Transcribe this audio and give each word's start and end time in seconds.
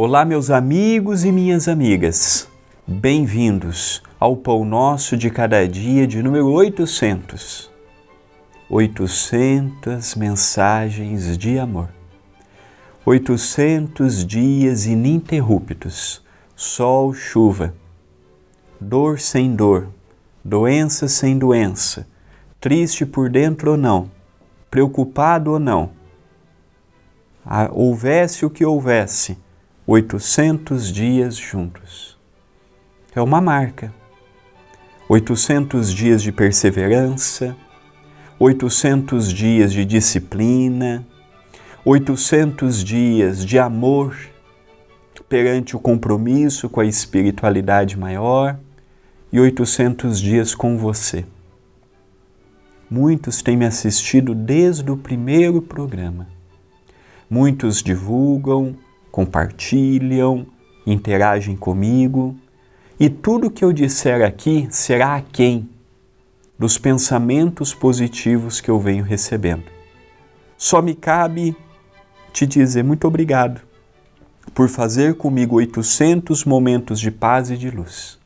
Olá, 0.00 0.24
meus 0.24 0.48
amigos 0.48 1.24
e 1.24 1.32
minhas 1.32 1.66
amigas. 1.66 2.48
Bem-vindos 2.86 4.00
ao 4.16 4.36
Pão 4.36 4.64
Nosso 4.64 5.16
de 5.16 5.28
Cada 5.28 5.66
Dia 5.66 6.06
de 6.06 6.22
número 6.22 6.52
800. 6.52 7.68
800 8.70 10.14
mensagens 10.14 11.36
de 11.36 11.58
amor. 11.58 11.88
800 13.04 14.24
dias 14.24 14.86
ininterruptos. 14.86 16.22
Sol, 16.54 17.12
chuva. 17.12 17.74
Dor 18.80 19.18
sem 19.18 19.52
dor. 19.52 19.88
Doença 20.44 21.08
sem 21.08 21.36
doença. 21.36 22.06
Triste 22.60 23.04
por 23.04 23.28
dentro 23.28 23.72
ou 23.72 23.76
não. 23.76 24.08
Preocupado 24.70 25.50
ou 25.50 25.58
não. 25.58 25.90
Houvesse 27.72 28.46
o 28.46 28.50
que 28.50 28.64
houvesse 28.64 29.36
800 29.90 30.92
dias 30.92 31.34
juntos. 31.34 32.18
É 33.14 33.22
uma 33.22 33.40
marca. 33.40 33.90
800 35.08 35.90
dias 35.94 36.22
de 36.22 36.30
perseverança, 36.30 37.56
800 38.38 39.32
dias 39.32 39.72
de 39.72 39.86
disciplina, 39.86 41.06
800 41.86 42.84
dias 42.84 43.42
de 43.42 43.58
amor 43.58 44.14
perante 45.26 45.74
o 45.74 45.80
compromisso 45.80 46.68
com 46.68 46.80
a 46.80 46.84
espiritualidade 46.84 47.98
maior 47.98 48.58
e 49.32 49.40
800 49.40 50.20
dias 50.20 50.54
com 50.54 50.76
você. 50.76 51.24
Muitos 52.90 53.40
têm 53.40 53.56
me 53.56 53.64
assistido 53.64 54.34
desde 54.34 54.90
o 54.90 54.98
primeiro 54.98 55.62
programa. 55.62 56.28
Muitos 57.30 57.82
divulgam, 57.82 58.76
compartilham, 59.10 60.46
interagem 60.86 61.56
comigo, 61.56 62.36
e 62.98 63.08
tudo 63.08 63.50
que 63.50 63.64
eu 63.64 63.72
disser 63.72 64.24
aqui 64.24 64.66
será 64.70 65.14
aquém 65.14 65.68
dos 66.58 66.76
pensamentos 66.76 67.72
positivos 67.72 68.60
que 68.60 68.70
eu 68.70 68.80
venho 68.80 69.04
recebendo. 69.04 69.64
Só 70.56 70.82
me 70.82 70.94
cabe 70.94 71.56
te 72.32 72.44
dizer 72.44 72.82
muito 72.82 73.06
obrigado 73.06 73.60
por 74.52 74.68
fazer 74.68 75.14
comigo 75.14 75.56
800 75.56 76.44
momentos 76.44 76.98
de 76.98 77.10
paz 77.10 77.50
e 77.50 77.56
de 77.56 77.70
luz. 77.70 78.18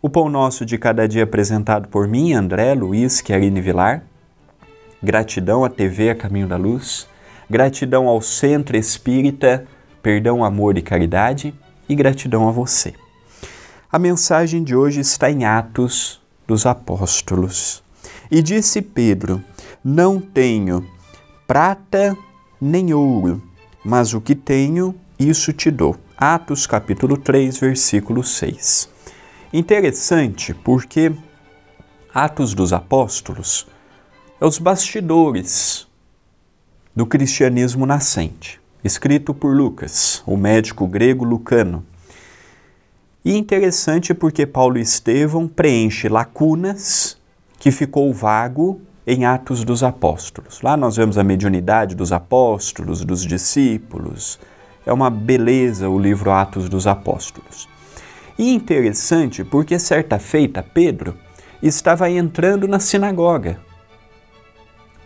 O 0.00 0.08
Pão 0.08 0.28
Nosso 0.28 0.64
de 0.64 0.78
Cada 0.78 1.08
Dia 1.08 1.24
apresentado 1.24 1.88
por 1.88 2.06
mim, 2.06 2.32
André 2.32 2.72
Luiz 2.74 3.20
Querine 3.20 3.60
Vilar. 3.60 4.04
Gratidão 5.02 5.64
à 5.64 5.68
TV 5.68 6.10
A 6.10 6.14
Caminho 6.14 6.46
da 6.46 6.56
Luz. 6.56 7.08
Gratidão 7.50 8.06
ao 8.06 8.22
Centro 8.22 8.76
Espírita 8.76 9.66
perdão, 10.02 10.44
amor 10.44 10.76
e 10.76 10.82
caridade 10.82 11.54
e 11.88 11.94
gratidão 11.94 12.48
a 12.48 12.52
você. 12.52 12.94
A 13.90 13.98
mensagem 13.98 14.62
de 14.62 14.74
hoje 14.74 15.00
está 15.00 15.30
em 15.30 15.44
Atos 15.44 16.20
dos 16.46 16.66
Apóstolos. 16.66 17.82
E 18.30 18.42
disse 18.42 18.80
Pedro: 18.80 19.42
Não 19.82 20.20
tenho 20.20 20.86
prata 21.46 22.16
nem 22.60 22.94
ouro, 22.94 23.42
mas 23.84 24.14
o 24.14 24.20
que 24.20 24.34
tenho, 24.34 24.94
isso 25.18 25.52
te 25.52 25.70
dou. 25.70 25.96
Atos 26.16 26.66
capítulo 26.66 27.16
3, 27.16 27.58
versículo 27.58 28.22
6. 28.22 28.88
Interessante 29.52 30.54
porque 30.54 31.12
Atos 32.14 32.54
dos 32.54 32.72
Apóstolos 32.72 33.66
é 34.40 34.46
os 34.46 34.58
bastidores 34.58 35.88
do 36.94 37.06
cristianismo 37.06 37.86
nascente 37.86 38.59
escrito 38.82 39.34
por 39.34 39.54
Lucas, 39.54 40.22
o 40.26 40.36
médico 40.36 40.86
grego 40.86 41.24
Lucano. 41.24 41.84
E 43.24 43.36
interessante 43.36 44.14
porque 44.14 44.46
Paulo 44.46 44.78
e 44.78 44.80
Estevão 44.80 45.46
preenche 45.46 46.08
lacunas 46.08 47.18
que 47.58 47.70
ficou 47.70 48.12
vago 48.12 48.80
em 49.06 49.26
Atos 49.26 49.64
dos 49.64 49.82
Apóstolos. 49.82 50.62
Lá 50.62 50.76
nós 50.76 50.96
vemos 50.96 51.18
a 51.18 51.24
mediunidade 51.24 51.94
dos 51.94 52.12
apóstolos, 52.12 53.04
dos 53.04 53.26
discípulos. 53.26 54.38
É 54.86 54.92
uma 54.92 55.10
beleza 55.10 55.88
o 55.88 55.98
livro 55.98 56.30
Atos 56.30 56.68
dos 56.68 56.86
Apóstolos. 56.86 57.68
E 58.38 58.54
interessante 58.54 59.44
porque 59.44 59.78
certa 59.78 60.18
feita 60.18 60.62
Pedro 60.62 61.14
estava 61.62 62.08
entrando 62.08 62.66
na 62.66 62.78
sinagoga 62.78 63.60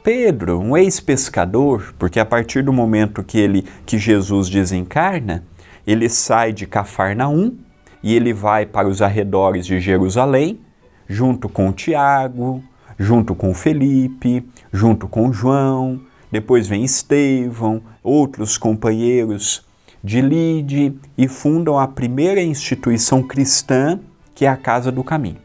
Pedro, 0.05 0.61
um 0.61 0.77
ex-pescador, 0.77 1.95
porque 1.99 2.21
a 2.21 2.27
partir 2.27 2.63
do 2.63 2.75
momento 2.75 3.25
que 3.25 3.39
ele 3.39 3.65
que 3.87 3.97
Jesus 3.97 4.51
desencarna, 4.51 5.43
ele 5.87 6.11
sai 6.11 6.53
de 6.53 6.67
Cafarnaum 6.67 7.57
e 8.03 8.15
ele 8.15 8.35
vai 8.35 8.67
para 8.67 8.87
os 8.87 9.01
arredores 9.01 9.65
de 9.65 9.81
Jerusalém, 9.81 10.61
junto 11.09 11.49
com 11.49 11.73
Tiago, 11.73 12.63
junto 12.99 13.35
com 13.35 13.55
Felipe, 13.55 14.47
junto 14.71 15.09
com 15.09 15.33
João, 15.33 15.99
depois 16.31 16.69
vem 16.69 16.85
Estevão, 16.85 17.81
outros 18.03 18.59
companheiros 18.59 19.67
de 20.03 20.21
Lide 20.21 20.99
e 21.17 21.27
fundam 21.27 21.79
a 21.79 21.89
primeira 21.89 22.43
instituição 22.43 23.23
cristã, 23.23 23.99
que 24.35 24.45
é 24.45 24.49
a 24.49 24.57
Casa 24.57 24.93
do 24.93 25.03
Caminho. 25.03 25.39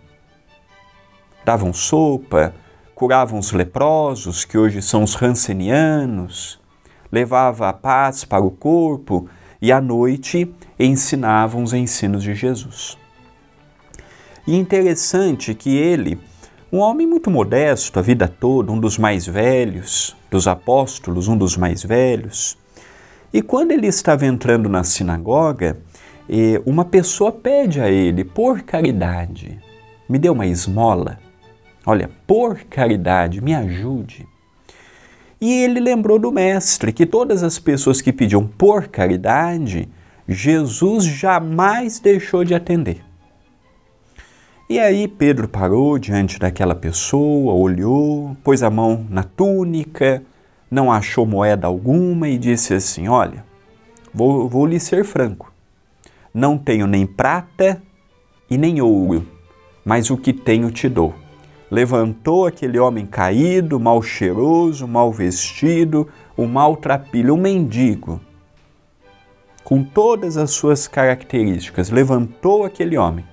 Davam 1.46 1.72
sopa, 1.72 2.54
curavam 3.00 3.40
os 3.40 3.54
leprosos, 3.54 4.44
que 4.44 4.58
hoje 4.58 4.82
são 4.82 5.04
os 5.04 5.16
rancenianos, 5.16 6.60
levava 7.10 7.70
a 7.70 7.72
paz 7.72 8.26
para 8.26 8.44
o 8.44 8.52
corpo 8.52 9.30
e 9.62 9.72
à 9.72 9.80
noite 9.80 10.54
ensinavam 10.78 11.64
os 11.64 11.72
ensinos 11.72 12.22
de 12.22 12.36
Jesus. 12.36 12.98
E 14.46 14.54
interessante 14.54 15.56
que 15.56 15.78
ele, 15.78 16.20
um 16.74 16.80
homem 16.80 17.08
muito 17.08 17.32
modesto 17.32 18.00
a 18.00 18.02
vida 18.02 18.28
toda, 18.28 18.70
um 18.70 18.78
dos 18.78 18.98
mais 18.98 19.26
velhos 19.26 20.14
dos 20.30 20.46
apóstolos, 20.46 21.30
um 21.30 21.38
dos 21.38 21.56
mais 21.56 21.82
velhos, 21.82 22.58
e 23.32 23.42
quando 23.42 23.72
ele 23.72 23.88
estava 23.88 24.26
entrando 24.26 24.68
na 24.68 24.84
sinagoga, 24.84 25.78
eh, 26.28 26.62
uma 26.66 26.84
pessoa 26.84 27.32
pede 27.32 27.80
a 27.80 27.90
ele, 27.90 28.26
por 28.26 28.62
caridade, 28.64 29.58
me 30.10 30.20
dê 30.20 30.30
uma 30.30 30.46
esmola. 30.46 31.29
Olha, 31.90 32.08
por 32.28 32.66
caridade, 32.66 33.42
me 33.42 33.56
ajude. 33.56 34.28
E 35.42 35.52
ele 35.52 35.80
lembrou 35.80 36.20
do 36.20 36.32
Mestre 36.32 36.94
que 36.94 37.04
todas 37.04 37.42
as 37.42 37.58
pessoas 37.58 38.00
que 38.00 38.14
pediam 38.14 38.46
por 38.46 38.90
caridade, 38.90 39.90
Jesus 40.28 41.04
jamais 41.04 41.98
deixou 42.00 42.44
de 42.44 42.54
atender. 42.54 43.04
E 44.70 44.78
aí 44.78 45.08
Pedro 45.08 45.48
parou 45.48 45.98
diante 45.98 46.38
daquela 46.38 46.76
pessoa, 46.76 47.56
olhou, 47.56 48.38
pôs 48.44 48.62
a 48.62 48.70
mão 48.70 49.08
na 49.10 49.24
túnica, 49.24 50.22
não 50.70 50.92
achou 50.92 51.26
moeda 51.26 51.66
alguma 51.66 52.30
e 52.30 52.38
disse 52.38 52.76
assim: 52.76 53.08
Olha, 53.08 53.44
vou, 54.14 54.48
vou 54.48 54.68
lhe 54.68 54.80
ser 54.80 55.04
franco, 55.04 55.52
não 56.32 56.56
tenho 56.56 56.86
nem 56.86 57.08
prata 57.08 57.82
e 58.48 58.60
nem 58.60 58.80
ouro, 58.80 59.26
mas 59.84 60.12
o 60.12 60.18
que 60.18 60.32
tenho 60.32 60.70
te 60.70 60.88
dou 60.88 61.16
levantou 61.70 62.48
aquele 62.48 62.80
homem 62.80 63.06
caído, 63.06 63.80
mal 63.80 64.02
cheiroso, 64.02 64.88
mal 64.88 65.12
vestido, 65.12 66.08
um 66.38 66.48
maltrapilho, 66.48 67.36
um 67.36 67.38
mendigo, 67.38 68.20
com 69.64 69.84
todas 69.84 70.36
as 70.36 70.52
suas 70.52 70.88
características, 70.88 71.90
levantou 71.90 72.66
aquele 72.66 72.98
homem, 72.98 73.26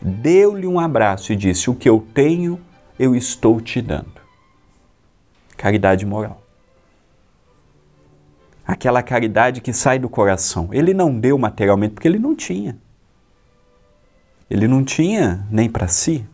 deu-lhe 0.00 0.66
um 0.66 0.80
abraço 0.80 1.32
e 1.32 1.36
disse: 1.36 1.68
O 1.68 1.74
que 1.74 1.88
eu 1.88 2.06
tenho, 2.14 2.58
eu 2.98 3.14
estou 3.14 3.60
te 3.60 3.82
dando. 3.82 4.22
Caridade 5.56 6.06
moral. 6.06 6.40
Aquela 8.66 9.02
caridade 9.02 9.60
que 9.60 9.72
sai 9.72 9.98
do 9.98 10.08
coração. 10.08 10.68
Ele 10.72 10.94
não 10.94 11.18
deu 11.18 11.36
materialmente 11.36 11.94
porque 11.94 12.08
ele 12.08 12.18
não 12.18 12.34
tinha. 12.34 12.78
Ele 14.48 14.66
não 14.66 14.84
tinha 14.84 15.46
nem 15.50 15.68
para 15.68 15.88
si 15.88 16.26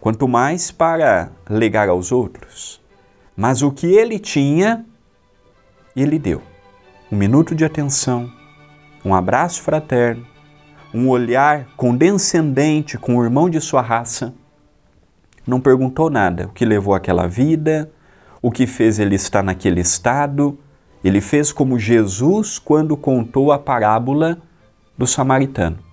quanto 0.00 0.28
mais 0.28 0.70
para 0.70 1.30
legar 1.48 1.88
aos 1.88 2.12
outros. 2.12 2.80
Mas 3.36 3.62
o 3.62 3.70
que 3.70 3.86
ele 3.86 4.18
tinha, 4.18 4.84
ele 5.94 6.18
deu. 6.18 6.42
Um 7.10 7.16
minuto 7.16 7.54
de 7.54 7.64
atenção, 7.64 8.30
um 9.04 9.14
abraço 9.14 9.62
fraterno, 9.62 10.26
um 10.92 11.08
olhar 11.08 11.68
condescendente 11.76 12.98
com 12.98 13.16
o 13.16 13.24
irmão 13.24 13.48
de 13.48 13.60
sua 13.60 13.80
raça. 13.80 14.34
Não 15.46 15.60
perguntou 15.60 16.10
nada, 16.10 16.46
o 16.46 16.50
que 16.50 16.64
levou 16.64 16.94
àquela 16.94 17.26
vida, 17.26 17.90
o 18.42 18.50
que 18.50 18.66
fez 18.66 18.98
ele 18.98 19.14
estar 19.14 19.42
naquele 19.42 19.80
estado. 19.80 20.58
Ele 21.02 21.20
fez 21.20 21.52
como 21.52 21.78
Jesus 21.78 22.58
quando 22.58 22.96
contou 22.96 23.52
a 23.52 23.58
parábola 23.58 24.38
do 24.96 25.06
samaritano 25.06 25.87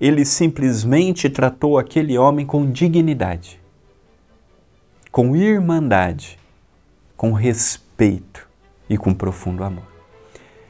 ele 0.00 0.24
simplesmente 0.24 1.28
tratou 1.28 1.78
aquele 1.78 2.16
homem 2.16 2.46
com 2.46 2.70
dignidade, 2.70 3.60
com 5.12 5.36
irmandade, 5.36 6.38
com 7.16 7.32
respeito 7.32 8.48
e 8.88 8.96
com 8.96 9.12
profundo 9.12 9.62
amor. 9.62 9.84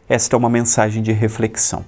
Esta 0.08 0.34
é 0.34 0.36
uma 0.36 0.50
mensagem 0.50 1.00
de 1.00 1.12
reflexão. 1.12 1.84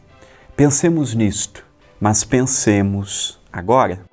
Pensemos 0.54 1.14
nisto, 1.14 1.66
mas 2.00 2.22
pensemos 2.22 3.40
agora. 3.52 4.04